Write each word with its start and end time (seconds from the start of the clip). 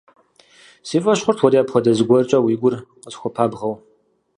Си 0.87 0.97
фӀэщ 1.03 1.19
хъурт 1.23 1.39
уэри 1.41 1.57
апхуэдэ 1.61 1.91
зыгуэркӀэ 1.97 2.37
уи 2.39 2.55
гур 2.61 2.75
къысхуэпабгъэу. 3.01 3.73